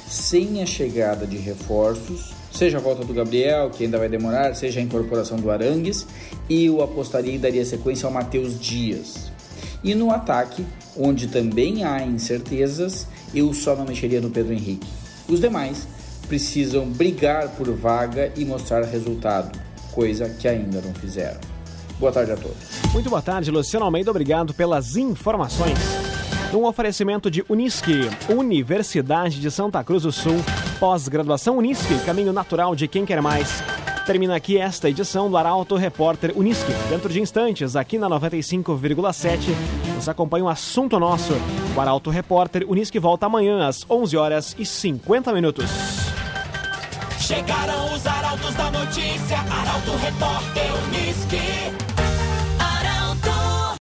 Sem 0.07 0.63
a 0.63 0.67
chegada 0.67 1.27
de 1.27 1.37
reforços, 1.37 2.33
seja 2.53 2.79
a 2.79 2.81
volta 2.81 3.05
do 3.05 3.15
Gabriel, 3.15 3.71
que 3.71 3.85
ainda 3.85 3.99
vai 3.99 4.09
demorar, 4.09 4.55
seja 4.55 4.81
a 4.81 4.83
incorporação 4.83 5.39
do 5.39 5.51
Arangues, 5.51 6.07
eu 6.51 6.83
apostaria 6.83 7.35
e 7.35 7.39
daria 7.39 7.65
sequência 7.65 8.07
ao 8.07 8.13
Matheus 8.13 8.59
Dias. 8.59 9.28
E 9.83 9.95
no 9.95 10.11
ataque, 10.11 10.65
onde 10.97 11.29
também 11.29 11.85
há 11.85 12.03
incertezas, 12.03 13.07
eu 13.35 13.53
só 13.55 13.77
não 13.77 13.85
mexeria 13.85 14.21
no 14.21 14.31
Pedro 14.31 14.53
Henrique. 14.53 14.87
Os 15.29 15.41
demais 15.41 15.87
precisam 16.27 16.87
brigar 16.87 17.49
por 17.51 17.71
vaga 17.75 18.33
e 18.37 18.45
mostrar 18.45 18.83
resultado, 18.85 19.59
coisa 19.93 20.29
que 20.29 20.47
ainda 20.47 20.81
não 20.81 20.93
fizeram. 20.95 21.41
Boa 21.99 22.13
tarde 22.13 22.33
a 22.33 22.37
todos. 22.37 22.57
Muito 22.93 23.11
boa 23.11 23.23
tarde, 23.23 23.51
Luciano 23.51 23.85
Almeida. 23.85 24.11
Obrigado 24.11 24.55
pelas 24.55 24.97
informações. 24.97 25.79
Um 26.53 26.65
oferecimento 26.65 27.31
de 27.31 27.45
Unisque, 27.49 28.09
Universidade 28.29 29.41
de 29.41 29.51
Santa 29.51 29.83
Cruz 29.85 30.05
do 30.05 30.13
Sul, 30.13 30.37
pós-graduação 30.81 31.59
Unisque, 31.59 31.99
caminho 32.07 32.33
natural 32.33 32.75
de 32.75 32.89
quem 32.89 33.05
quer 33.05 33.21
mais. 33.21 33.63
Termina 34.09 34.35
aqui 34.37 34.57
esta 34.57 34.89
edição 34.89 35.29
do 35.29 35.37
Arauto 35.37 35.77
Repórter 35.77 36.33
Unisque. 36.35 36.73
Dentro 36.89 37.13
de 37.13 37.21
instantes, 37.21 37.77
aqui 37.77 37.99
na 37.99 38.09
95,7, 38.09 39.51
você 39.95 40.11
acompanha 40.11 40.47
um 40.47 40.49
assunto 40.49 40.99
nosso. 40.99 41.35
O 41.77 41.79
Arauto 41.79 42.09
Repórter 42.09 42.65
Unisque 42.67 42.99
volta 42.99 43.27
amanhã 43.27 43.69
às 43.69 43.85
11 43.89 44.17
horas 44.17 44.57
e 44.59 44.65
50 44.65 45.31
minutos. 45.35 45.67
Chegaram 47.21 47.93
os 47.95 48.07
arautos 48.07 48.55
da 48.55 48.71
notícia, 48.71 49.37
Arauto 49.41 49.95
Repórter 49.99 50.73
Unisque. 50.87 51.88